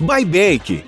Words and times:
By 0.00 0.24
Bank. 0.24 0.84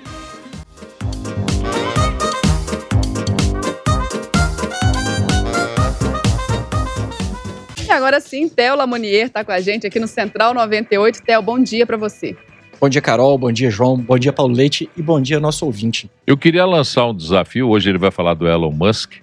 E 7.85 7.89
agora 7.89 8.19
sim, 8.19 8.49
Theo 8.49 8.75
Lamonier 8.75 9.27
está 9.27 9.45
com 9.45 9.51
a 9.53 9.61
gente 9.61 9.87
aqui 9.87 9.97
no 9.97 10.07
Central 10.07 10.53
98. 10.53 11.23
Theo, 11.23 11.41
bom 11.41 11.57
dia 11.57 11.85
para 11.85 11.95
você. 11.95 12.35
Bom 12.81 12.89
dia, 12.89 13.01
Carol. 13.01 13.37
Bom 13.37 13.51
dia, 13.51 13.71
João. 13.71 13.97
Bom 13.97 14.19
dia, 14.19 14.33
Paulo 14.33 14.53
Leite. 14.53 14.89
E 14.97 15.01
bom 15.01 15.21
dia, 15.21 15.39
nosso 15.39 15.65
ouvinte. 15.65 16.11
Eu 16.27 16.37
queria 16.37 16.65
lançar 16.65 17.07
um 17.07 17.15
desafio. 17.15 17.69
Hoje 17.69 17.89
ele 17.89 17.97
vai 17.97 18.11
falar 18.11 18.33
do 18.33 18.45
Elon 18.45 18.71
Musk. 18.71 19.13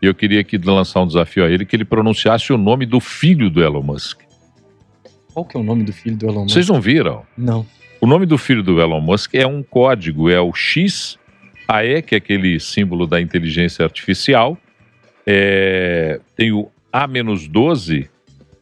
E 0.00 0.06
eu 0.06 0.14
queria 0.14 0.40
aqui 0.40 0.56
lançar 0.56 1.02
um 1.02 1.06
desafio 1.06 1.44
a 1.44 1.50
ele 1.50 1.66
que 1.66 1.74
ele 1.74 1.84
pronunciasse 1.84 2.52
o 2.52 2.56
nome 2.56 2.86
do 2.86 3.00
filho 3.00 3.50
do 3.50 3.60
Elon 3.60 3.82
Musk. 3.82 4.20
Qual 5.34 5.44
que 5.44 5.56
é 5.56 5.60
o 5.60 5.64
nome 5.64 5.82
do 5.82 5.92
filho 5.92 6.16
do 6.16 6.26
Elon 6.26 6.42
Musk? 6.42 6.54
Vocês 6.54 6.68
não 6.68 6.80
viram? 6.80 7.24
Não. 7.36 7.66
O 8.02 8.06
nome 8.08 8.26
do 8.26 8.36
filho 8.36 8.64
do 8.64 8.80
Elon 8.80 9.00
Musk 9.00 9.32
é 9.36 9.46
um 9.46 9.62
código, 9.62 10.28
é 10.28 10.40
o 10.40 10.52
XAE, 10.52 12.02
que 12.04 12.16
é 12.16 12.18
aquele 12.18 12.58
símbolo 12.58 13.06
da 13.06 13.20
inteligência 13.20 13.84
artificial. 13.84 14.58
É, 15.24 16.18
tem 16.34 16.50
o 16.50 16.68
A-12, 16.92 18.08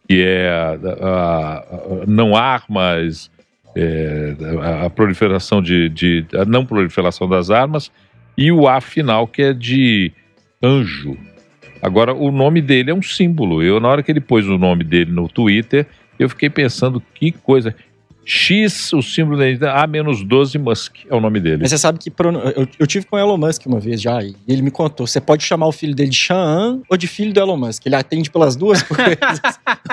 que 0.06 0.22
é 0.22 0.50
a, 0.50 0.72
a, 0.72 1.58
a, 1.58 2.06
não 2.06 2.36
armas, 2.36 3.30
é, 3.74 4.36
a, 4.84 4.90
proliferação 4.90 5.62
de, 5.62 5.88
de. 5.88 6.26
a 6.34 6.44
não 6.44 6.66
proliferação 6.66 7.26
das 7.26 7.48
armas. 7.48 7.90
E 8.36 8.52
o 8.52 8.68
A 8.68 8.78
final, 8.82 9.26
que 9.26 9.40
é 9.40 9.54
de 9.54 10.12
anjo. 10.62 11.16
Agora, 11.80 12.12
o 12.12 12.30
nome 12.30 12.60
dele 12.60 12.90
é 12.90 12.94
um 12.94 13.00
símbolo. 13.00 13.62
Eu, 13.62 13.80
na 13.80 13.88
hora 13.88 14.02
que 14.02 14.12
ele 14.12 14.20
pôs 14.20 14.46
o 14.46 14.58
nome 14.58 14.84
dele 14.84 15.10
no 15.10 15.30
Twitter, 15.30 15.86
eu 16.18 16.28
fiquei 16.28 16.50
pensando 16.50 17.02
que 17.14 17.32
coisa. 17.32 17.74
X, 18.24 18.92
o 18.92 19.02
símbolo 19.02 19.38
da 19.58 19.82
A-12 19.82 20.58
Musk 20.58 20.96
é 21.08 21.14
o 21.14 21.20
nome 21.20 21.40
dele. 21.40 21.58
Mas 21.62 21.70
você 21.70 21.78
sabe 21.78 21.98
que 21.98 22.10
eu, 22.10 22.68
eu 22.78 22.86
tive 22.86 23.06
com 23.06 23.16
o 23.16 23.18
Elon 23.18 23.36
Musk 23.36 23.66
uma 23.66 23.80
vez 23.80 24.00
já, 24.00 24.22
e 24.22 24.36
ele 24.46 24.62
me 24.62 24.70
contou: 24.70 25.06
você 25.06 25.20
pode 25.20 25.42
chamar 25.42 25.66
o 25.66 25.72
filho 25.72 25.94
dele 25.94 26.10
de 26.10 26.16
Chaan 26.16 26.80
ou 26.88 26.96
de 26.96 27.06
filho 27.08 27.32
do 27.32 27.40
Elon 27.40 27.56
Musk. 27.56 27.84
Ele 27.86 27.96
atende 27.96 28.30
pelas 28.30 28.54
duas 28.56 28.82
coisas. 28.84 29.16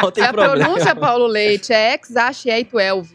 não 0.02 0.12
tem 0.12 0.24
é 0.24 0.32
problema. 0.32 0.54
A 0.54 0.60
pronúncia, 0.66 0.96
Paulo 0.96 1.26
Leite, 1.28 1.74
é 1.74 1.94
X-A-12. 1.94 3.08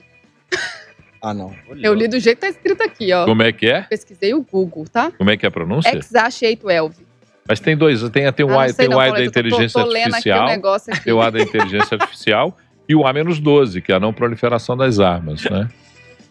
Ah, 1.21 1.33
não. 1.33 1.55
Eu 1.81 1.95
li 1.95 2.09
do 2.09 2.19
jeito 2.19 2.39
que 2.41 2.47
tá 2.47 2.49
escrito 2.49 2.83
aqui, 2.83 3.13
ó. 3.13 3.25
Como 3.25 3.43
é 3.43 3.53
que 3.53 3.67
é? 3.69 3.83
Pesquisei 3.83 4.35
o 4.35 4.43
Google, 4.43 4.87
tá? 4.93 5.13
Como 5.17 5.31
é 5.31 5.37
que 5.37 5.47
é 5.47 5.49
a 5.49 5.53
pronúncia? 5.53 5.91
X-A-12. 5.91 6.95
Mas 7.49 7.61
tem 7.61 7.77
dois, 7.77 8.01
tem, 8.11 8.33
tem 8.33 8.47
o 8.47 8.51
Ah, 8.59 8.65
A, 8.65 8.67
não 8.67 8.75
sei 8.75 8.75
tem 8.75 8.87
o 8.87 8.91
não, 8.91 9.01
A 9.01 9.05
Paulo, 9.05 9.19
da 9.19 9.25
eu 9.25 9.31
tô- 9.31 9.33
tô- 9.33 9.41
inteligência 9.49 9.81
tô 9.83 9.87
lendo 9.89 10.15
aqui 10.15 10.29
o 10.31 10.33
artificial, 10.33 10.47
negócio 10.47 10.93
aqui. 10.95 11.05
tem 11.05 11.13
o 11.13 11.21
A 11.21 11.31
da 11.31 11.41
inteligência 11.41 11.97
artificial 11.97 12.57
e 12.93 12.95
o 12.95 13.07
A-12, 13.07 13.83
que 13.83 13.91
é 13.93 13.97
a 13.97 14.01
não 14.01 14.13
proliferação 14.13 14.77
das 14.77 14.99
armas, 15.01 15.43
né? 15.45 15.69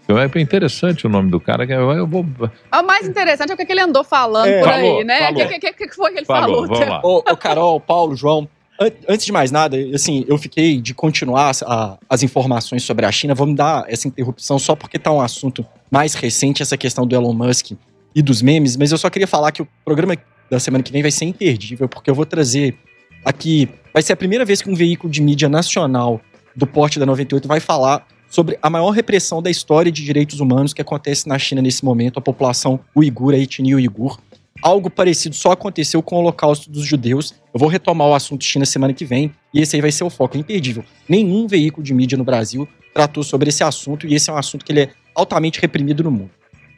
Então 0.03 0.17
é 0.19 0.27
bem 0.27 0.43
interessante 0.43 1.05
o 1.05 1.09
nome 1.09 1.29
do 1.31 1.39
cara, 1.39 1.65
que 1.65 1.71
eu 1.73 1.89
eu 1.91 2.07
vou... 2.07 2.25
Ah, 2.71 2.81
O 2.81 2.85
mais 2.85 3.07
interessante 3.07 3.51
é 3.51 3.53
o 3.53 3.57
que 3.57 3.65
que 3.65 3.71
ele 3.71 3.81
andou 3.81 4.03
falando 4.03 4.47
É. 4.47 4.59
por 4.59 4.69
Falou, 4.69 4.97
aí, 4.99 5.03
né? 5.05 5.15
O 5.17 5.33
falou. 5.33 5.47
que, 5.47 5.59
que, 5.59 5.73
que, 5.73 5.95
foi 5.95 6.11
que 6.11 6.17
ele 6.19 6.25
Falou, 6.25 6.67
falou? 6.67 7.01
Ô, 7.03 7.31
ô, 7.31 7.37
Carol, 7.37 7.79
Paulo, 7.79 8.15
João, 8.15 8.47
an- 8.79 8.91
antes 9.07 9.25
de 9.25 9.31
mais 9.31 9.51
nada, 9.51 9.77
assim, 9.93 10.25
eu 10.27 10.37
fiquei 10.37 10.81
de 10.81 10.93
continuar 10.93 11.49
as, 11.49 11.63
a- 11.63 11.97
as 12.09 12.23
informações 12.23 12.83
sobre 12.83 13.05
a 13.05 13.11
China. 13.11 13.33
Vamos 13.35 13.55
dar 13.55 13.85
essa 13.87 14.07
interrupção 14.07 14.59
só 14.59 14.75
porque 14.75 14.99
tá 14.99 15.11
um 15.11 15.21
assunto 15.21 15.65
mais 15.89 16.13
recente, 16.13 16.61
essa 16.61 16.75
questão 16.75 17.05
do 17.07 17.15
Elon 17.15 17.33
Musk 17.33 17.71
e 18.13 18.21
dos 18.21 18.41
memes, 18.41 18.75
mas 18.75 18.91
eu 18.91 18.97
só 18.97 19.09
queria 19.09 19.27
falar 19.27 19.51
que 19.53 19.61
o 19.61 19.67
programa 19.85 20.17
da 20.49 20.59
semana 20.59 20.83
que 20.83 20.91
vem 20.91 21.01
vai 21.01 21.11
ser 21.11 21.25
imperdível, 21.25 21.87
porque 21.87 22.09
eu 22.09 22.15
vou 22.15 22.25
trazer 22.25 22.75
aqui. 23.23 23.69
Vai 23.93 24.01
ser 24.03 24.11
a 24.13 24.17
primeira 24.17 24.43
vez 24.43 24.61
que 24.61 24.69
um 24.69 24.75
veículo 24.75 25.09
de 25.11 25.21
mídia 25.21 25.47
nacional 25.47 26.19
do 26.55 26.67
porte 26.67 26.99
da 26.99 27.05
98 27.05 27.47
vai 27.47 27.59
falar 27.59 28.05
sobre 28.29 28.57
a 28.61 28.69
maior 28.69 28.91
repressão 28.91 29.41
da 29.41 29.49
história 29.49 29.91
de 29.91 30.03
direitos 30.03 30.39
humanos 30.39 30.73
que 30.73 30.81
acontece 30.81 31.27
na 31.27 31.37
China 31.37 31.61
nesse 31.61 31.83
momento, 31.83 32.17
a 32.17 32.21
população 32.21 32.79
uigur, 32.95 33.33
a 33.33 33.37
etnia 33.37 33.75
uigur. 33.75 34.17
Algo 34.61 34.89
parecido 34.89 35.35
só 35.35 35.51
aconteceu 35.51 36.01
com 36.01 36.15
o 36.15 36.19
Holocausto 36.19 36.69
dos 36.69 36.85
Judeus. 36.85 37.33
Eu 37.53 37.59
vou 37.59 37.67
retomar 37.67 38.07
o 38.07 38.13
assunto 38.13 38.43
China 38.43 38.65
semana 38.65 38.93
que 38.93 39.03
vem 39.03 39.33
e 39.53 39.59
esse 39.59 39.75
aí 39.75 39.81
vai 39.81 39.91
ser 39.91 40.03
o 40.03 40.09
foco. 40.09 40.37
É 40.37 40.39
imperdível. 40.39 40.83
Nenhum 41.09 41.47
veículo 41.47 41.83
de 41.83 41.93
mídia 41.93 42.17
no 42.17 42.23
Brasil 42.23 42.67
tratou 42.93 43.23
sobre 43.23 43.49
esse 43.49 43.63
assunto 43.63 44.07
e 44.07 44.13
esse 44.13 44.29
é 44.29 44.33
um 44.33 44.37
assunto 44.37 44.63
que 44.63 44.71
ele 44.71 44.81
é 44.81 44.89
altamente 45.15 45.59
reprimido 45.59 46.03
no 46.03 46.11
mundo. 46.11 46.31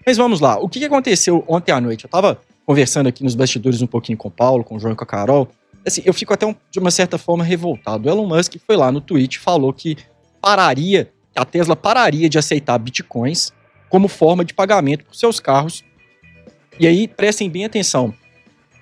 Mas 0.05 0.17
vamos 0.17 0.39
lá. 0.39 0.57
O 0.57 0.67
que 0.67 0.83
aconteceu 0.83 1.43
ontem 1.47 1.71
à 1.71 1.79
noite? 1.79 2.05
Eu 2.05 2.09
tava 2.09 2.39
conversando 2.65 3.07
aqui 3.07 3.23
nos 3.23 3.35
bastidores 3.35 3.81
um 3.81 3.87
pouquinho 3.87 4.17
com 4.17 4.27
o 4.27 4.31
Paulo, 4.31 4.63
com 4.63 4.75
o 4.75 4.79
João 4.79 4.93
e 4.93 4.95
com 4.95 5.03
a 5.03 5.07
Carol. 5.07 5.49
Assim, 5.85 6.01
eu 6.05 6.13
fico 6.13 6.33
até 6.33 6.45
um- 6.45 6.55
de 6.71 6.79
uma 6.79 6.91
certa 6.91 7.17
forma 7.17 7.43
revoltado. 7.43 8.07
O 8.07 8.11
Elon 8.11 8.27
Musk 8.27 8.55
foi 8.65 8.77
lá 8.77 8.91
no 8.91 9.01
tweet 9.01 9.39
falou 9.39 9.73
que 9.73 9.97
pararia, 10.41 11.11
a 11.35 11.43
Tesla 11.43 11.75
pararia 11.75 12.29
de 12.29 12.37
aceitar 12.37 12.77
bitcoins 12.77 13.51
como 13.89 14.07
forma 14.07 14.45
de 14.45 14.53
pagamento 14.53 15.05
por 15.05 15.15
seus 15.15 15.39
carros. 15.39 15.83
E 16.79 16.87
aí, 16.87 17.07
prestem 17.07 17.49
bem 17.49 17.65
atenção. 17.65 18.13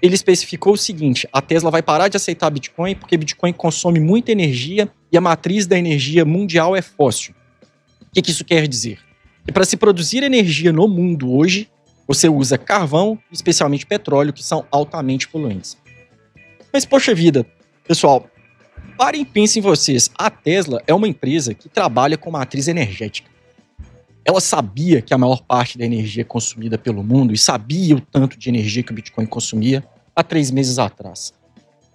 Ele 0.01 0.15
especificou 0.15 0.73
o 0.73 0.77
seguinte: 0.77 1.27
a 1.31 1.41
Tesla 1.41 1.69
vai 1.69 1.83
parar 1.83 2.07
de 2.07 2.17
aceitar 2.17 2.49
Bitcoin 2.49 2.95
porque 2.95 3.17
Bitcoin 3.17 3.53
consome 3.53 3.99
muita 3.99 4.31
energia 4.31 4.89
e 5.11 5.17
a 5.17 5.21
matriz 5.21 5.67
da 5.67 5.77
energia 5.77 6.25
mundial 6.25 6.75
é 6.75 6.81
fóssil. 6.81 7.35
O 8.01 8.05
que, 8.13 8.21
que 8.21 8.31
isso 8.31 8.43
quer 8.43 8.67
dizer? 8.67 8.99
Que 9.45 9.51
para 9.51 9.65
se 9.65 9.77
produzir 9.77 10.23
energia 10.23 10.71
no 10.71 10.87
mundo 10.87 11.31
hoje, 11.31 11.69
você 12.07 12.27
usa 12.27 12.57
carvão, 12.57 13.17
especialmente 13.31 13.85
petróleo, 13.85 14.33
que 14.33 14.43
são 14.43 14.65
altamente 14.71 15.27
poluentes. 15.27 15.77
Mas, 16.73 16.85
poxa 16.85 17.13
vida, 17.13 17.45
pessoal, 17.85 18.29
parem 18.97 19.21
e 19.21 19.25
pensem 19.25 19.61
vocês. 19.61 20.09
A 20.17 20.29
Tesla 20.29 20.81
é 20.87 20.93
uma 20.93 21.07
empresa 21.07 21.53
que 21.53 21.67
trabalha 21.67 22.17
com 22.17 22.31
matriz 22.31 22.67
energética. 22.67 23.29
Ela 24.23 24.39
sabia 24.39 25.01
que 25.01 25.13
a 25.13 25.17
maior 25.17 25.41
parte 25.41 25.77
da 25.77 25.85
energia 25.85 26.23
consumida 26.23 26.77
pelo 26.77 27.03
mundo 27.03 27.33
e 27.33 27.37
sabia 27.37 27.95
o 27.95 27.99
tanto 27.99 28.37
de 28.37 28.47
energia 28.47 28.83
que 28.83 28.91
o 28.91 28.95
Bitcoin 28.95 29.25
consumia 29.25 29.83
há 30.15 30.23
três 30.23 30.51
meses 30.51 30.79
atrás. 30.79 31.33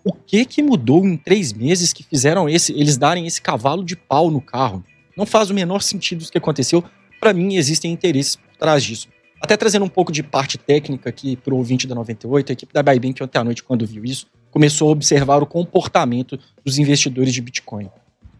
O 0.05 0.13
que 0.13 0.45
que 0.45 0.63
mudou 0.63 1.07
em 1.07 1.17
três 1.17 1.53
meses 1.53 1.93
que 1.93 2.03
fizeram 2.03 2.49
esse, 2.49 2.73
eles 2.73 2.97
darem 2.97 3.27
esse 3.27 3.41
cavalo 3.41 3.83
de 3.83 3.97
pau 3.97 4.31
no 4.31 4.41
carro? 4.41 4.85
Não 5.17 5.25
faz 5.25 5.51
o 5.51 5.55
menor 5.55 5.81
sentido 5.81 6.21
isso 6.21 6.31
que 6.31 6.39
aconteceu. 6.39 6.85
Para 7.19 7.33
mim, 7.33 7.55
existem 7.55 7.93
interesses 7.93 8.37
por 8.37 8.57
trás 8.59 8.85
disso. 8.85 9.09
Até 9.41 9.57
trazendo 9.57 9.85
um 9.85 9.89
pouco 9.89 10.13
de 10.13 10.23
parte 10.23 10.59
técnica 10.59 11.09
aqui 11.09 11.37
para 11.37 11.55
o 11.55 11.57
ouvinte 11.57 11.87
da 11.87 11.95
98, 11.95 12.51
a 12.51 12.53
equipe 12.53 12.75
da 12.75 12.83
Baibank 12.83 13.23
ontem 13.23 13.39
à 13.39 13.45
noite, 13.45 13.63
quando 13.63 13.87
viu 13.87 14.05
isso, 14.05 14.27
começou 14.51 14.89
a 14.89 14.93
observar 14.93 15.43
o 15.43 15.47
comportamento 15.47 16.39
dos 16.65 16.79
investidores 16.79 17.33
de 17.33 17.41
Bitcoin. 17.41 17.91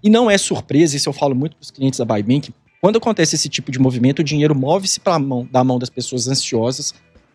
E 0.03 0.11
não 0.11 0.31
é 0.31 0.39
surpresa, 0.39 0.97
isso 0.97 1.09
eu 1.09 1.13
falo 1.13 1.35
muito 1.35 1.57
para 1.57 1.65
os 1.65 1.71
clientes 1.71 1.99
da 1.99 2.05
Baibank, 2.05 2.53
quando 2.81 2.99
acontece 2.99 3.35
esse 3.35 3.49
tipo 3.49 3.73
de 3.73 3.79
movimento, 3.79 4.21
o 4.21 4.25
dinheiro 4.25 4.55
move-se 4.55 5.01
mão, 5.21 5.49
da 5.51 5.65
mão 5.65 5.79
das 5.79 5.91
pessoas 5.91 6.29
ansiosas 6.29 6.95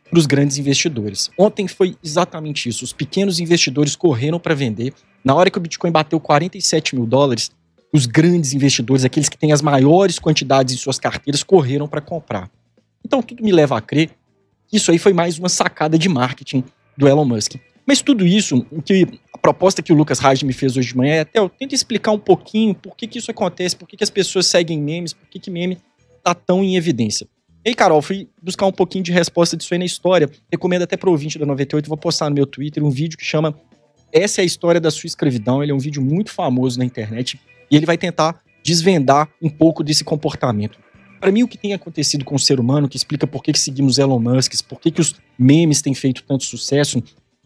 para 0.09 0.19
os 0.19 0.25
grandes 0.25 0.57
investidores. 0.57 1.29
Ontem 1.37 1.67
foi 1.67 1.97
exatamente 2.03 2.69
isso. 2.69 2.83
Os 2.85 2.93
pequenos 2.93 3.39
investidores 3.39 3.95
correram 3.95 4.39
para 4.39 4.53
vender. 4.53 4.93
Na 5.23 5.33
hora 5.35 5.49
que 5.49 5.57
o 5.57 5.61
Bitcoin 5.61 5.91
bateu 5.91 6.19
47 6.19 6.95
mil 6.95 7.05
dólares, 7.05 7.51
os 7.93 8.05
grandes 8.05 8.53
investidores, 8.53 9.03
aqueles 9.03 9.29
que 9.29 9.37
têm 9.37 9.51
as 9.51 9.61
maiores 9.61 10.19
quantidades 10.19 10.73
em 10.73 10.77
suas 10.77 10.99
carteiras, 10.99 11.43
correram 11.43 11.87
para 11.87 12.01
comprar. 12.01 12.49
Então 13.05 13.21
tudo 13.21 13.43
me 13.43 13.51
leva 13.51 13.77
a 13.77 13.81
crer 13.81 14.09
que 14.67 14.77
isso 14.77 14.91
aí 14.91 14.97
foi 14.97 15.11
mais 15.11 15.37
uma 15.37 15.49
sacada 15.49 15.97
de 15.97 16.07
marketing 16.07 16.63
do 16.97 17.07
Elon 17.07 17.25
Musk. 17.25 17.55
Mas 17.85 18.01
tudo 18.01 18.25
isso, 18.25 18.65
o 18.71 18.81
que 18.81 19.07
a 19.33 19.37
proposta 19.37 19.81
que 19.81 19.91
o 19.91 19.95
Lucas 19.95 20.19
Raj 20.19 20.43
me 20.43 20.53
fez 20.53 20.77
hoje 20.77 20.89
de 20.89 20.97
manhã 20.97 21.15
é 21.15 21.19
até 21.21 21.39
eu 21.39 21.49
tento 21.49 21.73
explicar 21.73 22.11
um 22.11 22.19
pouquinho 22.19 22.75
por 22.75 22.95
que, 22.95 23.07
que 23.07 23.17
isso 23.17 23.31
acontece, 23.31 23.75
por 23.75 23.87
que, 23.87 23.97
que 23.97 24.03
as 24.03 24.09
pessoas 24.09 24.45
seguem 24.45 24.79
memes, 24.79 25.13
por 25.13 25.27
que, 25.27 25.39
que 25.39 25.49
meme 25.49 25.77
tá 26.23 26.33
tão 26.33 26.63
em 26.63 26.75
evidência. 26.75 27.27
E 27.63 27.69
aí, 27.69 27.75
Carol, 27.75 28.01
fui 28.01 28.27
buscar 28.41 28.65
um 28.65 28.71
pouquinho 28.71 29.03
de 29.03 29.11
resposta 29.11 29.55
disso 29.55 29.73
aí 29.73 29.77
na 29.77 29.85
história. 29.85 30.29
Recomendo 30.51 30.83
até 30.83 30.97
pro 30.97 31.11
ouvinte 31.11 31.37
da 31.37 31.45
98, 31.45 31.87
vou 31.87 31.97
postar 31.97 32.29
no 32.29 32.35
meu 32.35 32.45
Twitter 32.45 32.83
um 32.83 32.89
vídeo 32.89 33.17
que 33.17 33.25
chama 33.25 33.55
Essa 34.11 34.41
é 34.41 34.43
a 34.43 34.45
história 34.45 34.81
da 34.81 34.89
sua 34.89 35.07
escravidão. 35.07 35.61
Ele 35.61 35.71
é 35.71 35.75
um 35.75 35.79
vídeo 35.79 36.01
muito 36.01 36.31
famoso 36.31 36.79
na 36.79 36.85
internet 36.85 37.39
e 37.69 37.75
ele 37.75 37.85
vai 37.85 37.97
tentar 37.97 38.41
desvendar 38.63 39.29
um 39.41 39.49
pouco 39.49 39.83
desse 39.83 40.03
comportamento. 40.03 40.79
Para 41.19 41.31
mim, 41.31 41.43
o 41.43 41.47
que 41.47 41.57
tem 41.57 41.71
acontecido 41.73 42.25
com 42.25 42.33
o 42.33 42.39
ser 42.39 42.59
humano, 42.59 42.89
que 42.89 42.97
explica 42.97 43.27
por 43.27 43.43
que, 43.43 43.53
que 43.53 43.59
seguimos 43.59 43.99
Elon 43.99 44.19
Musk, 44.19 44.53
por 44.67 44.79
que, 44.81 44.89
que 44.89 45.01
os 45.01 45.15
memes 45.37 45.79
têm 45.79 45.93
feito 45.93 46.23
tanto 46.23 46.43
sucesso, 46.43 47.01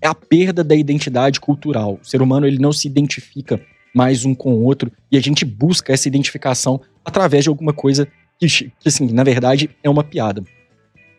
é 0.06 0.08
a 0.08 0.14
perda 0.14 0.64
da 0.64 0.76
identidade 0.76 1.40
cultural. 1.40 2.00
O 2.02 2.06
ser 2.06 2.22
humano 2.22 2.46
ele 2.46 2.60
não 2.60 2.72
se 2.72 2.88
identifica 2.88 3.60
mais 3.94 4.24
um 4.24 4.36
com 4.36 4.54
o 4.54 4.64
outro 4.64 4.92
e 5.12 5.18
a 5.18 5.20
gente 5.20 5.44
busca 5.44 5.92
essa 5.92 6.08
identificação 6.08 6.80
através 7.04 7.44
de 7.44 7.50
alguma 7.50 7.74
coisa 7.74 8.08
que, 8.38 8.48
que 8.48 8.88
assim, 8.88 9.12
na 9.12 9.24
verdade, 9.24 9.70
é 9.84 9.90
uma 9.90 10.04
piada. 10.04 10.44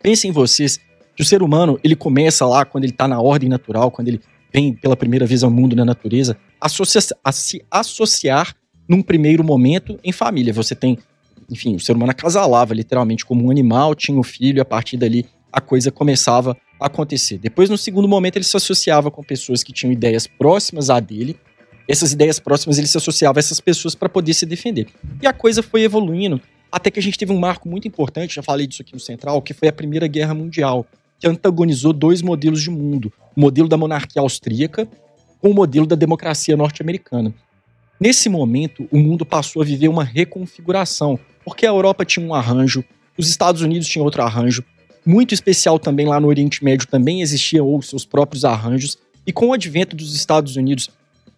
Pensem 0.00 0.31
vocês 0.31 0.79
que 1.17 1.23
o 1.23 1.25
ser 1.25 1.43
humano 1.43 1.81
ele 1.83 1.97
começa 1.97 2.47
lá 2.47 2.65
quando 2.65 2.85
ele 2.85 2.93
está 2.93 3.09
na 3.09 3.21
ordem 3.21 3.49
natural, 3.49 3.91
quando 3.91 4.09
ele 4.09 4.21
vem 4.53 4.73
pela 4.73 4.97
primeira 4.97 5.27
vez 5.27 5.43
ao 5.43 5.50
mundo 5.50 5.75
na 5.75 5.85
natureza, 5.85 6.37
associa 6.61 7.00
a 7.25 7.33
se 7.33 7.65
associar 7.69 8.55
num 8.88 9.03
primeiro 9.03 9.43
momento 9.43 9.99
em 10.05 10.12
família. 10.12 10.53
Você 10.53 10.77
tem, 10.77 10.97
enfim, 11.50 11.75
o 11.75 11.81
ser 11.81 11.97
humano 11.97 12.12
acasalava 12.12 12.73
literalmente 12.73 13.27
como 13.27 13.47
um 13.47 13.50
animal, 13.50 13.97
tinha 13.97 14.19
o 14.19 14.23
filho, 14.23 14.59
e 14.59 14.61
a 14.61 14.65
partir 14.65 14.97
dali 14.97 15.27
a 15.53 15.61
coisa 15.61 15.91
começava 15.91 16.56
acontecer. 16.81 17.38
Depois, 17.38 17.70
no 17.70 17.78
segundo 17.78 18.06
momento, 18.06 18.37
ele 18.37 18.44
se 18.44 18.56
associava 18.56 19.11
com 19.11 19.23
pessoas 19.23 19.62
que 19.62 19.73
tinham 19.73 19.93
ideias 19.93 20.26
próximas 20.26 20.90
a 20.90 21.00
dele. 21.00 21.37
Essas 21.88 22.12
ideias 22.12 22.38
próximas 22.38 22.78
ele 22.78 22.87
se 22.87 22.96
associava 22.96 23.38
a 23.38 23.40
essas 23.40 23.61
pessoas 23.61 23.94
para 23.94 24.08
poder 24.08 24.34
se 24.34 24.44
defender. 24.44 24.88
E 25.23 25.26
a 25.26 25.32
coisa 25.32 25.62
foi 25.62 25.82
evoluindo 25.82 26.40
Até 26.70 26.90
que 26.90 26.99
a 26.99 27.02
gente 27.02 27.17
teve 27.17 27.32
um 27.32 27.38
marco 27.38 27.69
muito 27.69 27.87
importante, 27.87 28.34
já 28.34 28.43
falei 28.43 28.67
disso 28.67 28.82
aqui 28.82 28.93
no 28.93 29.00
Central, 29.00 29.40
que 29.40 29.55
foi 29.55 29.69
a 29.69 29.73
Primeira 29.73 30.06
Guerra 30.08 30.34
Mundial, 30.34 30.84
que 31.19 31.26
antagonizou 31.26 31.93
dois 31.93 32.20
modelos 32.23 32.61
de 32.61 32.70
mundo: 32.70 33.12
o 33.37 33.40
modelo 33.40 33.69
da 33.69 33.76
monarquia 33.76 34.20
austríaca 34.20 34.87
com 35.40 35.50
o 35.50 35.55
modelo 35.55 35.87
da 35.87 35.94
democracia 35.94 36.56
norte-americana. 36.56 37.32
Nesse 38.00 38.28
momento, 38.28 38.88
o 38.90 38.99
mundo 38.99 39.25
passou 39.25 39.62
a 39.62 39.64
viver 39.64 39.88
uma 39.88 40.05
reconfiguração, 40.05 41.19
porque 41.44 41.64
a 41.64 41.70
Europa 41.70 42.05
tinha 42.05 42.26
um 42.26 42.34
arranjo, 42.34 42.84
os 43.17 43.28
Estados 43.28 43.62
Unidos 43.62 43.88
tinham 43.88 44.05
outro 44.05 44.23
arranjo, 44.23 44.64
muito 45.06 45.32
especial 45.32 45.79
também 45.79 46.06
lá 46.06 46.19
no 46.19 46.26
Oriente 46.26 46.64
Médio 46.64 46.88
também 46.88 47.23
existiam 47.23 47.75
os 47.75 47.88
seus 47.88 48.05
próprios 48.05 48.44
arranjos, 48.44 48.99
e 49.26 49.32
com 49.32 49.49
o 49.49 49.53
advento 49.53 49.94
dos 49.94 50.14
Estados 50.14 50.56
Unidos 50.56 50.91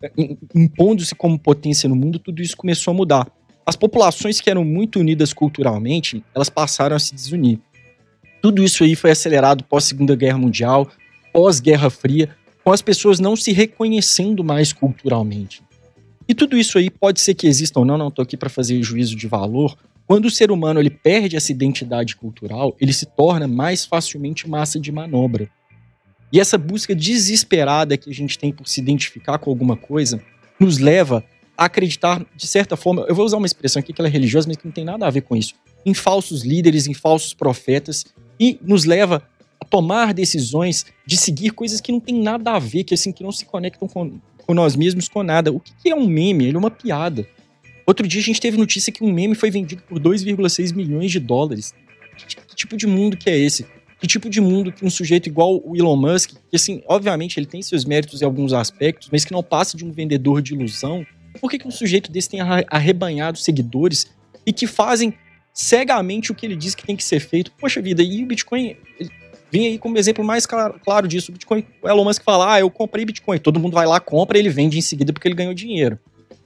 eh, 0.02 0.10
impondo-se 0.54 1.14
como 1.14 1.38
potência 1.38 1.88
no 1.88 1.94
mundo, 1.94 2.18
tudo 2.18 2.42
isso 2.42 2.56
começou 2.56 2.92
a 2.92 2.96
mudar. 2.96 3.30
As 3.64 3.76
populações 3.76 4.40
que 4.40 4.48
eram 4.48 4.64
muito 4.64 4.98
unidas 4.98 5.32
culturalmente, 5.32 6.24
elas 6.34 6.48
passaram 6.48 6.96
a 6.96 6.98
se 6.98 7.14
desunir. 7.14 7.58
Tudo 8.40 8.62
isso 8.62 8.84
aí 8.84 8.94
foi 8.96 9.10
acelerado 9.10 9.64
pós 9.64 9.84
Segunda 9.84 10.16
Guerra 10.16 10.38
Mundial, 10.38 10.88
pós 11.32 11.60
Guerra 11.60 11.90
Fria, 11.90 12.30
com 12.64 12.72
as 12.72 12.80
pessoas 12.80 13.18
não 13.20 13.36
se 13.36 13.52
reconhecendo 13.52 14.42
mais 14.44 14.72
culturalmente. 14.72 15.62
E 16.28 16.34
tudo 16.34 16.56
isso 16.56 16.78
aí 16.78 16.90
pode 16.90 17.20
ser 17.20 17.34
que 17.34 17.46
exista 17.46 17.78
ou 17.78 17.84
não, 17.84 17.96
não 17.96 18.08
estou 18.08 18.22
aqui 18.22 18.36
para 18.36 18.50
fazer 18.50 18.82
juízo 18.82 19.16
de 19.16 19.26
valor. 19.26 19.76
Quando 20.08 20.24
o 20.24 20.30
ser 20.30 20.50
humano 20.50 20.80
ele 20.80 20.88
perde 20.88 21.36
essa 21.36 21.52
identidade 21.52 22.16
cultural, 22.16 22.74
ele 22.80 22.94
se 22.94 23.04
torna 23.04 23.46
mais 23.46 23.84
facilmente 23.84 24.48
massa 24.48 24.80
de 24.80 24.90
manobra. 24.90 25.50
E 26.32 26.40
essa 26.40 26.56
busca 26.56 26.94
desesperada 26.94 27.94
que 27.98 28.08
a 28.08 28.14
gente 28.14 28.38
tem 28.38 28.50
por 28.50 28.66
se 28.66 28.80
identificar 28.80 29.38
com 29.38 29.50
alguma 29.50 29.76
coisa 29.76 30.18
nos 30.58 30.78
leva 30.78 31.22
a 31.54 31.66
acreditar, 31.66 32.24
de 32.34 32.46
certa 32.46 32.74
forma, 32.74 33.02
eu 33.02 33.14
vou 33.14 33.26
usar 33.26 33.36
uma 33.36 33.44
expressão 33.44 33.80
aqui 33.80 33.92
que 33.92 34.00
ela 34.00 34.08
é 34.08 34.10
religiosa, 34.10 34.48
mas 34.48 34.56
que 34.56 34.64
não 34.64 34.72
tem 34.72 34.84
nada 34.84 35.06
a 35.06 35.10
ver 35.10 35.20
com 35.20 35.36
isso, 35.36 35.54
em 35.84 35.92
falsos 35.92 36.42
líderes, 36.42 36.86
em 36.86 36.94
falsos 36.94 37.34
profetas, 37.34 38.06
e 38.40 38.58
nos 38.62 38.86
leva 38.86 39.22
a 39.60 39.64
tomar 39.66 40.14
decisões 40.14 40.86
de 41.04 41.18
seguir 41.18 41.50
coisas 41.50 41.82
que 41.82 41.92
não 41.92 42.00
tem 42.00 42.18
nada 42.18 42.52
a 42.52 42.58
ver, 42.58 42.84
que 42.84 42.94
assim 42.94 43.12
que 43.12 43.22
não 43.22 43.32
se 43.32 43.44
conectam 43.44 43.86
com, 43.86 44.18
com 44.38 44.54
nós 44.54 44.74
mesmos, 44.74 45.06
com 45.06 45.22
nada. 45.22 45.52
O 45.52 45.60
que 45.60 45.90
é 45.90 45.94
um 45.94 46.06
meme? 46.06 46.46
Ele 46.46 46.56
é 46.56 46.58
uma 46.58 46.70
piada. 46.70 47.28
Outro 47.88 48.06
dia 48.06 48.20
a 48.20 48.24
gente 48.24 48.38
teve 48.38 48.58
notícia 48.58 48.92
que 48.92 49.02
um 49.02 49.10
meme 49.10 49.34
foi 49.34 49.50
vendido 49.50 49.82
por 49.88 49.98
2,6 49.98 50.74
milhões 50.74 51.10
de 51.10 51.18
dólares. 51.18 51.72
Que, 52.18 52.36
que, 52.36 52.54
tipo 52.54 52.76
de 52.76 52.86
mundo 52.86 53.16
que 53.16 53.30
é 53.30 53.38
esse? 53.38 53.64
Que 53.98 54.06
tipo 54.06 54.28
de 54.28 54.42
mundo 54.42 54.70
que 54.70 54.84
um 54.84 54.90
sujeito 54.90 55.26
igual 55.26 55.58
o 55.64 55.74
Elon 55.74 55.96
Musk, 55.96 56.32
que 56.50 56.54
assim, 56.54 56.82
obviamente 56.86 57.40
ele 57.40 57.46
tem 57.46 57.62
seus 57.62 57.86
méritos 57.86 58.20
em 58.20 58.26
alguns 58.26 58.52
aspectos, 58.52 59.08
mas 59.10 59.24
que 59.24 59.32
não 59.32 59.42
passa 59.42 59.74
de 59.74 59.86
um 59.86 59.90
vendedor 59.90 60.42
de 60.42 60.52
ilusão, 60.52 61.06
por 61.40 61.50
que, 61.50 61.58
que 61.58 61.66
um 61.66 61.70
sujeito 61.70 62.12
desse 62.12 62.28
tem 62.28 62.40
arrebanhado 62.42 63.38
seguidores 63.38 64.06
e 64.44 64.52
que 64.52 64.66
fazem 64.66 65.14
cegamente 65.54 66.30
o 66.30 66.34
que 66.34 66.44
ele 66.44 66.56
diz 66.56 66.74
que 66.74 66.84
tem 66.84 66.94
que 66.94 67.02
ser 67.02 67.20
feito? 67.20 67.50
Poxa 67.52 67.80
vida, 67.80 68.02
e 68.02 68.22
o 68.22 68.26
Bitcoin 68.26 68.76
vem 69.50 69.66
aí 69.66 69.78
como 69.78 69.96
exemplo 69.96 70.22
mais 70.22 70.44
claro, 70.44 70.78
claro 70.84 71.08
disso. 71.08 71.30
O 71.30 71.32
Bitcoin, 71.32 71.64
o 71.80 71.88
Elon 71.88 72.04
Musk 72.04 72.22
fala, 72.22 72.52
ah, 72.52 72.60
eu 72.60 72.70
comprei 72.70 73.06
Bitcoin. 73.06 73.38
Todo 73.38 73.58
mundo 73.58 73.72
vai 73.72 73.86
lá, 73.86 73.98
compra, 73.98 74.38
ele 74.38 74.50
vende 74.50 74.76
em 74.76 74.82
seguida 74.82 75.10
porque 75.10 75.26
ele 75.26 75.34
ganhou 75.34 75.54
dinheiro. 75.54 75.98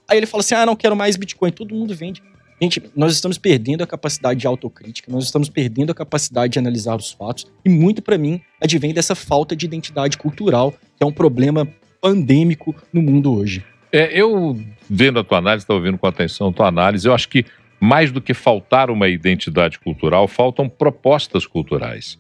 Aí 0.09 0.19
ele 0.19 0.27
fala 0.27 0.41
assim, 0.41 0.55
ah, 0.55 0.67
não 0.67 0.77
quero 0.77 0.97
mais 0.97 1.17
Bitcoin. 1.17 1.51
Todo 1.51 1.75
mundo 1.75 1.95
vende. 1.95 2.23
Gente, 2.61 2.83
nós 2.95 3.13
estamos 3.13 3.39
perdendo 3.39 3.83
a 3.83 3.87
capacidade 3.87 4.39
de 4.39 4.47
autocrítica, 4.47 5.11
nós 5.11 5.25
estamos 5.25 5.49
perdendo 5.49 5.91
a 5.91 5.95
capacidade 5.95 6.53
de 6.53 6.59
analisar 6.61 6.95
os 6.95 7.11
fatos, 7.11 7.51
e 7.65 7.69
muito 7.69 8.01
para 8.01 8.17
mim 8.17 8.41
advém 8.61 8.95
dessa 8.95 9.17
falta 9.17 9.57
de 9.57 9.67
identidade 9.67 10.17
cultural, 10.17 10.71
que 10.71 11.03
é 11.03 11.05
um 11.05 11.11
problema 11.11 11.67
pandêmico 12.01 12.73
no 12.93 13.03
mundo 13.03 13.35
hoje. 13.35 13.65
É, 13.91 14.17
eu, 14.17 14.57
vendo 14.89 15.19
a 15.19 15.25
tua 15.25 15.39
análise, 15.39 15.65
estava 15.65 15.81
ouvindo 15.81 15.99
com 15.99 16.07
atenção 16.07 16.51
a 16.51 16.53
tua 16.53 16.69
análise, 16.69 17.09
eu 17.09 17.13
acho 17.13 17.29
que 17.29 17.45
mais 17.81 18.13
do 18.13 18.21
que 18.21 18.33
faltar 18.33 18.91
uma 18.91 19.09
identidade 19.09 19.81
cultural, 19.81 20.29
faltam 20.29 20.69
propostas 20.69 21.45
culturais 21.45 22.17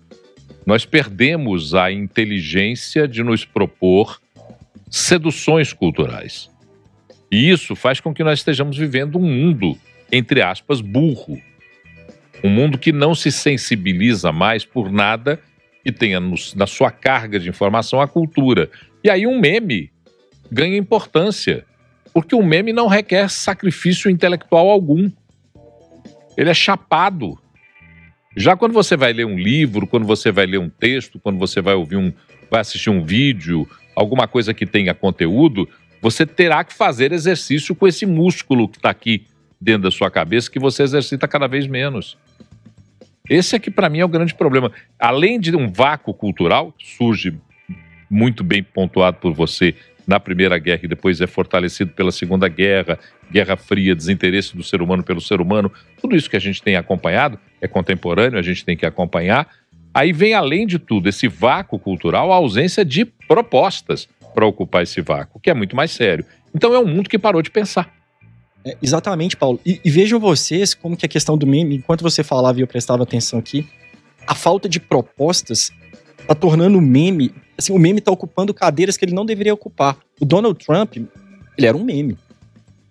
nós 0.64 0.84
perdemos 0.84 1.74
a 1.74 1.90
inteligência 1.90 3.06
de 3.08 3.22
nos 3.22 3.44
propor 3.44 4.20
seduções 4.90 5.72
culturais. 5.72 6.50
E 7.32 7.48
isso 7.48 7.74
faz 7.74 7.98
com 7.98 8.12
que 8.12 8.22
nós 8.22 8.40
estejamos 8.40 8.76
vivendo 8.76 9.18
um 9.18 9.22
mundo, 9.22 9.74
entre 10.12 10.42
aspas, 10.42 10.82
burro. 10.82 11.40
Um 12.44 12.50
mundo 12.50 12.76
que 12.76 12.92
não 12.92 13.14
se 13.14 13.32
sensibiliza 13.32 14.30
mais 14.30 14.66
por 14.66 14.92
nada 14.92 15.40
que 15.82 15.90
tenha 15.90 16.20
no, 16.20 16.34
na 16.54 16.66
sua 16.66 16.90
carga 16.90 17.40
de 17.40 17.48
informação 17.48 18.02
a 18.02 18.06
cultura. 18.06 18.70
E 19.02 19.08
aí 19.08 19.26
um 19.26 19.40
meme 19.40 19.90
ganha 20.50 20.76
importância, 20.76 21.64
porque 22.12 22.34
um 22.34 22.44
meme 22.44 22.70
não 22.70 22.86
requer 22.86 23.30
sacrifício 23.30 24.10
intelectual 24.10 24.68
algum. 24.68 25.10
Ele 26.36 26.50
é 26.50 26.54
chapado. 26.54 27.38
Já 28.36 28.56
quando 28.56 28.72
você 28.72 28.94
vai 28.94 29.14
ler 29.14 29.24
um 29.24 29.38
livro, 29.38 29.86
quando 29.86 30.06
você 30.06 30.30
vai 30.30 30.44
ler 30.44 30.58
um 30.58 30.68
texto, 30.68 31.18
quando 31.18 31.38
você 31.38 31.62
vai 31.62 31.74
ouvir 31.74 31.96
um, 31.96 32.12
vai 32.50 32.60
assistir 32.60 32.90
um 32.90 33.02
vídeo, 33.02 33.66
alguma 33.96 34.28
coisa 34.28 34.52
que 34.52 34.66
tenha 34.66 34.94
conteúdo, 34.94 35.66
você 36.02 36.26
terá 36.26 36.64
que 36.64 36.74
fazer 36.74 37.12
exercício 37.12 37.76
com 37.76 37.86
esse 37.86 38.04
músculo 38.04 38.68
que 38.68 38.76
está 38.76 38.90
aqui 38.90 39.24
dentro 39.60 39.82
da 39.82 39.90
sua 39.92 40.10
cabeça 40.10 40.50
que 40.50 40.58
você 40.58 40.82
exercita 40.82 41.28
cada 41.28 41.46
vez 41.46 41.68
menos. 41.68 42.18
Esse 43.30 43.60
que 43.60 43.70
para 43.70 43.88
mim 43.88 44.00
é 44.00 44.04
o 44.04 44.08
grande 44.08 44.34
problema. 44.34 44.72
Além 44.98 45.38
de 45.38 45.54
um 45.54 45.70
vácuo 45.70 46.12
cultural, 46.12 46.74
surge 46.76 47.32
muito 48.10 48.42
bem 48.42 48.64
pontuado 48.64 49.18
por 49.18 49.32
você 49.32 49.76
na 50.04 50.18
Primeira 50.18 50.58
Guerra 50.58 50.80
e 50.82 50.88
depois 50.88 51.20
é 51.20 51.28
fortalecido 51.28 51.92
pela 51.92 52.10
Segunda 52.10 52.48
Guerra, 52.48 52.98
Guerra 53.30 53.56
Fria, 53.56 53.94
desinteresse 53.94 54.56
do 54.56 54.64
ser 54.64 54.82
humano 54.82 55.04
pelo 55.04 55.20
ser 55.20 55.40
humano, 55.40 55.70
tudo 56.00 56.16
isso 56.16 56.28
que 56.28 56.36
a 56.36 56.40
gente 56.40 56.60
tem 56.60 56.74
acompanhado 56.74 57.38
é 57.60 57.68
contemporâneo, 57.68 58.40
a 58.40 58.42
gente 58.42 58.64
tem 58.64 58.76
que 58.76 58.84
acompanhar. 58.84 59.48
Aí 59.94 60.12
vem, 60.12 60.34
além 60.34 60.66
de 60.66 60.80
tudo, 60.80 61.08
esse 61.08 61.28
vácuo 61.28 61.78
cultural, 61.78 62.32
a 62.32 62.34
ausência 62.34 62.84
de 62.84 63.04
propostas 63.04 64.08
para 64.34 64.46
ocupar 64.46 64.82
esse 64.82 65.00
vácuo, 65.00 65.40
que 65.40 65.50
é 65.50 65.54
muito 65.54 65.76
mais 65.76 65.90
sério. 65.90 66.24
Então 66.54 66.74
é 66.74 66.78
um 66.78 66.86
mundo 66.86 67.08
que 67.08 67.18
parou 67.18 67.42
de 67.42 67.50
pensar. 67.50 67.92
É, 68.64 68.76
exatamente, 68.80 69.36
Paulo. 69.36 69.60
E, 69.66 69.80
e, 69.84 69.90
vejam 69.90 70.20
vocês 70.20 70.74
como 70.74 70.96
que 70.96 71.04
a 71.04 71.08
questão 71.08 71.36
do 71.36 71.46
meme, 71.46 71.76
enquanto 71.76 72.02
você 72.02 72.22
falava 72.22 72.58
e 72.58 72.62
eu 72.62 72.66
prestava 72.66 73.02
atenção 73.02 73.38
aqui, 73.38 73.68
a 74.26 74.34
falta 74.34 74.68
de 74.68 74.78
propostas 74.78 75.72
está 76.20 76.34
tornando 76.34 76.78
o 76.78 76.82
meme 76.82 77.34
assim, 77.62 77.72
o 77.72 77.78
meme 77.78 78.00
tá 78.00 78.10
ocupando 78.10 78.52
cadeiras 78.52 78.96
que 78.96 79.04
ele 79.04 79.14
não 79.14 79.24
deveria 79.24 79.54
ocupar. 79.54 79.96
O 80.20 80.24
Donald 80.24 80.58
Trump, 80.64 80.96
ele 80.96 81.66
era 81.66 81.76
um 81.76 81.84
meme. 81.84 82.16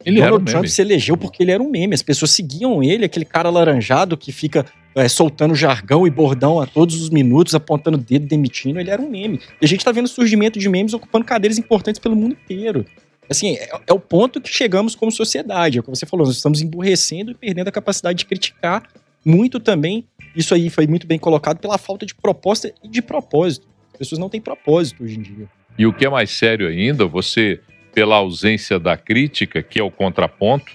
Ele 0.04 0.20
Donald 0.20 0.42
um 0.42 0.46
Trump 0.46 0.64
meme. 0.64 0.70
se 0.70 0.82
elegeu 0.82 1.18
porque 1.18 1.44
ele 1.44 1.52
era 1.52 1.62
um 1.62 1.70
meme. 1.70 1.94
As 1.94 2.02
pessoas 2.02 2.32
seguiam 2.32 2.82
ele, 2.82 3.06
aquele 3.06 3.26
cara 3.26 3.50
laranjado 3.50 4.18
que 4.18 4.32
fica 4.32 4.66
é, 4.96 5.08
soltando 5.08 5.56
jargão 5.56 6.06
e 6.06 6.10
bordão 6.10 6.60
a 6.60 6.66
todos 6.66 7.02
os 7.02 7.10
minutos, 7.10 7.56
apontando 7.56 7.98
o 7.98 8.02
dedo, 8.02 8.26
demitindo. 8.26 8.80
Ele 8.80 8.90
era 8.90 9.02
um 9.02 9.10
meme. 9.10 9.40
E 9.62 9.66
a 9.66 9.68
gente 9.68 9.83
tá 9.83 9.92
vendo 9.92 10.06
o 10.06 10.10
surgimento 10.10 10.60
de 10.60 10.68
memes 10.69 10.94
ocupando 10.94 11.26
cadeiras 11.26 11.57
importantes 11.57 12.00
pelo 12.00 12.16
mundo 12.16 12.33
inteiro. 12.33 12.86
Assim, 13.30 13.56
é, 13.56 13.69
é 13.88 13.94
o 13.94 14.00
ponto 14.00 14.42
que 14.42 14.50
chegamos 14.50 14.95
como 14.95 15.12
sociedade. 15.12 15.78
É 15.78 15.81
o 15.81 15.83
que 15.83 15.90
você 15.90 16.06
falou, 16.06 16.26
nós 16.26 16.36
estamos 16.36 16.62
emburrecendo 16.62 17.31
e 17.31 17.36
perdendo 17.36 17.68
a 17.68 17.71
capacidade 17.71 18.19
de 18.19 18.26
criticar 18.26 18.83
muito 19.24 19.60
também. 19.60 20.06
Isso 20.36 20.54
aí 20.54 20.69
foi 20.69 20.88
muito 20.88 21.07
bem 21.07 21.19
colocado 21.19 21.60
pela 21.60 21.78
falta 21.78 22.06
de 22.06 22.16
proposta 22.16 22.74
e 22.83 22.88
de 22.88 23.02
propósito 23.02 23.71
pessoas 24.02 24.18
não 24.18 24.30
têm 24.30 24.42
propósito 24.42 25.04
hoje 25.04 25.19
em 25.19 25.21
dia. 25.21 25.48
E 25.78 25.86
o 25.86 25.94
que 25.94 26.06
é 26.06 26.10
mais 26.10 26.31
sério 26.31 26.68
ainda, 26.68 27.06
você, 27.06 27.60
pela 27.94 28.16
ausência 28.16 28.80
da 28.80 28.98
crítica, 28.98 29.62
que 29.62 29.80
é 29.80 29.83
o 29.83 29.92
contraponto, 29.92 30.71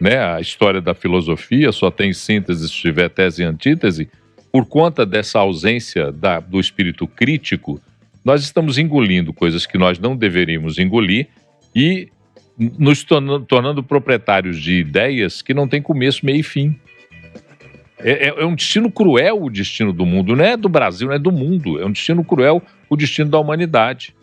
né? 0.00 0.18
A 0.18 0.40
história 0.40 0.80
da 0.80 0.94
filosofia 0.94 1.72
só 1.72 1.90
tem 1.90 2.12
síntese 2.12 2.68
se 2.68 2.74
tiver 2.74 3.08
tese 3.08 3.42
e 3.42 3.44
antítese. 3.44 4.08
Por 4.50 4.66
conta 4.66 5.04
dessa 5.04 5.38
ausência 5.38 6.10
da, 6.10 6.40
do 6.40 6.58
espírito 6.58 7.06
crítico, 7.06 7.80
nós 8.24 8.42
estamos 8.42 8.78
engolindo 8.78 9.32
coisas 9.32 9.66
que 9.66 9.78
nós 9.78 9.98
não 9.98 10.16
deveríamos 10.16 10.78
engolir 10.78 11.28
e 11.74 12.08
nos 12.58 13.04
tornando, 13.04 13.44
tornando 13.44 13.82
proprietários 13.82 14.60
de 14.60 14.74
ideias 14.74 15.42
que 15.42 15.54
não 15.54 15.68
têm 15.68 15.80
começo, 15.80 16.26
meio 16.26 16.40
e 16.40 16.42
fim. 16.42 16.76
É, 18.00 18.28
é, 18.28 18.28
é, 18.28 18.44
um 18.44 18.54
destino 18.54 18.90
cruel 18.90 19.42
o 19.42 19.50
destino 19.50 19.92
do 19.92 20.06
mundo, 20.06 20.36
não 20.36 20.44
é 20.44 20.56
do 20.56 20.68
Brasil, 20.68 21.08
não 21.08 21.14
é 21.14 21.18
do 21.18 21.32
mundo. 21.32 21.80
É 21.80 21.86
um 21.86 21.92
destino 21.92 22.24
cruel 22.24 22.62
o 22.88 22.96
destino 22.96 23.30
da 23.30 23.38
humanidade. 23.38 24.14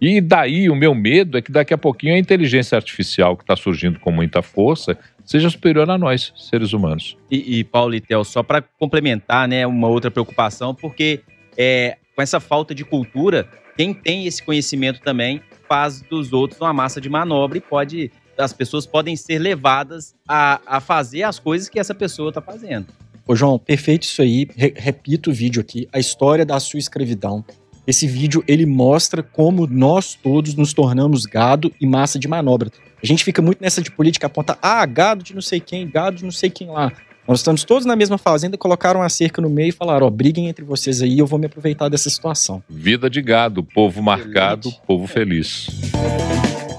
E 0.00 0.20
daí 0.20 0.70
o 0.70 0.74
meu 0.74 0.94
medo 0.94 1.36
é 1.36 1.42
que 1.42 1.52
daqui 1.52 1.74
a 1.74 1.78
pouquinho 1.78 2.14
a 2.14 2.18
inteligência 2.18 2.76
artificial 2.76 3.36
que 3.36 3.42
está 3.42 3.54
surgindo 3.54 4.00
com 4.00 4.10
muita 4.10 4.40
força 4.40 4.96
seja 5.24 5.50
superior 5.50 5.88
a 5.90 5.98
nós, 5.98 6.32
seres 6.36 6.72
humanos. 6.72 7.16
E, 7.30 7.58
e 7.58 7.64
Paulo 7.64 7.94
e 7.94 8.00
Theo, 8.00 8.24
só 8.24 8.42
para 8.42 8.62
complementar, 8.62 9.46
né, 9.46 9.66
uma 9.66 9.88
outra 9.88 10.10
preocupação, 10.10 10.74
porque 10.74 11.20
é, 11.56 11.98
com 12.16 12.22
essa 12.22 12.40
falta 12.40 12.74
de 12.74 12.84
cultura, 12.84 13.46
quem 13.76 13.92
tem 13.92 14.26
esse 14.26 14.42
conhecimento 14.42 15.00
também 15.00 15.42
faz 15.68 16.00
dos 16.02 16.32
outros 16.32 16.60
uma 16.60 16.72
massa 16.72 17.00
de 17.00 17.08
manobra 17.08 17.58
e 17.58 17.60
pode 17.60 18.10
as 18.36 18.52
pessoas 18.52 18.86
podem 18.86 19.16
ser 19.16 19.38
levadas 19.38 20.14
a, 20.26 20.60
a 20.66 20.80
fazer 20.80 21.22
as 21.24 21.38
coisas 21.38 21.68
que 21.68 21.78
essa 21.78 21.94
pessoa 21.94 22.30
está 22.30 22.40
fazendo. 22.40 22.86
Ô, 23.26 23.36
João, 23.36 23.58
perfeito 23.58 24.04
isso 24.04 24.22
aí. 24.22 24.48
Re 24.56 24.72
repito 24.76 25.30
o 25.30 25.32
vídeo 25.32 25.60
aqui. 25.60 25.86
A 25.92 25.98
história 25.98 26.44
da 26.44 26.58
sua 26.58 26.78
escravidão. 26.78 27.44
Esse 27.90 28.06
vídeo, 28.06 28.44
ele 28.46 28.64
mostra 28.64 29.20
como 29.20 29.66
nós 29.66 30.14
todos 30.14 30.54
nos 30.54 30.72
tornamos 30.72 31.26
gado 31.26 31.72
e 31.80 31.84
massa 31.84 32.20
de 32.20 32.28
manobra. 32.28 32.70
A 33.02 33.04
gente 33.04 33.24
fica 33.24 33.42
muito 33.42 33.60
nessa 33.60 33.82
de 33.82 33.90
política, 33.90 34.28
aponta, 34.28 34.56
ah, 34.62 34.86
gado 34.86 35.24
de 35.24 35.34
não 35.34 35.42
sei 35.42 35.58
quem, 35.58 35.90
gado 35.90 36.18
de 36.18 36.22
não 36.22 36.30
sei 36.30 36.48
quem 36.50 36.68
lá. 36.68 36.92
Nós 37.26 37.40
estamos 37.40 37.64
todos 37.64 37.84
na 37.84 37.96
mesma 37.96 38.16
fazenda, 38.16 38.56
colocaram 38.56 39.02
a 39.02 39.08
cerca 39.08 39.42
no 39.42 39.50
meio 39.50 39.70
e 39.70 39.72
falaram: 39.72 40.06
ó, 40.06 40.10
briguem 40.10 40.46
entre 40.46 40.64
vocês 40.64 41.02
aí, 41.02 41.18
eu 41.18 41.26
vou 41.26 41.36
me 41.36 41.46
aproveitar 41.46 41.88
dessa 41.88 42.08
situação. 42.08 42.62
Vida 42.70 43.10
de 43.10 43.20
gado, 43.20 43.64
povo 43.64 44.00
marcado, 44.00 44.70
povo 44.86 45.08
feliz. 45.08 45.66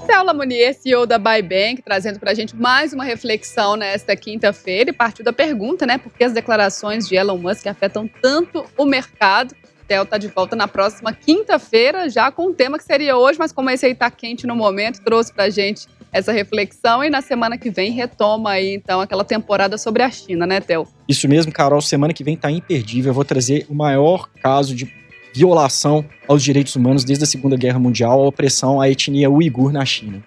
Theo 0.06 0.24
Lamonier, 0.24 0.72
CEO 0.72 1.04
da 1.04 1.18
Bybank, 1.18 1.82
trazendo 1.82 2.18
para 2.18 2.30
a 2.30 2.34
gente 2.34 2.56
mais 2.56 2.94
uma 2.94 3.04
reflexão 3.04 3.76
nesta 3.76 4.16
quinta-feira 4.16 4.88
e 4.88 4.94
partiu 4.94 5.22
da 5.22 5.32
pergunta, 5.32 5.84
né? 5.84 5.98
Por 5.98 6.10
que 6.10 6.24
as 6.24 6.32
declarações 6.32 7.06
de 7.06 7.16
Elon 7.16 7.36
Musk 7.36 7.66
afetam 7.66 8.08
tanto 8.22 8.64
o 8.78 8.86
mercado? 8.86 9.54
Theo 9.92 10.04
está 10.04 10.16
de 10.16 10.28
volta 10.28 10.56
na 10.56 10.66
próxima 10.66 11.12
quinta-feira, 11.12 12.08
já 12.08 12.32
com 12.32 12.46
um 12.46 12.54
tema 12.54 12.78
que 12.78 12.84
seria 12.84 13.14
hoje, 13.14 13.38
mas 13.38 13.52
como 13.52 13.68
esse 13.68 13.84
aí 13.84 13.92
está 13.92 14.10
quente 14.10 14.46
no 14.46 14.56
momento, 14.56 15.02
trouxe 15.02 15.30
para 15.30 15.50
gente 15.50 15.86
essa 16.10 16.32
reflexão 16.32 17.04
e 17.04 17.10
na 17.10 17.20
semana 17.20 17.58
que 17.58 17.68
vem 17.68 17.92
retoma 17.92 18.52
aí, 18.52 18.74
então, 18.74 19.02
aquela 19.02 19.22
temporada 19.22 19.76
sobre 19.76 20.02
a 20.02 20.10
China, 20.10 20.46
né, 20.46 20.60
Theo? 20.60 20.88
Isso 21.06 21.28
mesmo, 21.28 21.52
Carol. 21.52 21.82
Semana 21.82 22.14
que 22.14 22.24
vem 22.24 22.38
tá 22.38 22.50
imperdível. 22.50 23.10
Eu 23.10 23.14
vou 23.14 23.24
trazer 23.24 23.66
o 23.68 23.74
maior 23.74 24.30
caso 24.42 24.74
de 24.74 24.90
violação 25.34 26.02
aos 26.26 26.42
direitos 26.42 26.74
humanos 26.74 27.04
desde 27.04 27.24
a 27.24 27.26
Segunda 27.26 27.56
Guerra 27.56 27.78
Mundial, 27.78 28.22
a 28.22 28.26
opressão 28.26 28.80
à 28.80 28.88
etnia 28.88 29.30
uigur 29.30 29.72
na 29.72 29.84
China. 29.84 30.22